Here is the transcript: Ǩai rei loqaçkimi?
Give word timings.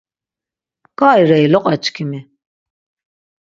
Ǩai 0.99 1.21
rei 1.29 1.45
loqaçkimi? 1.53 2.19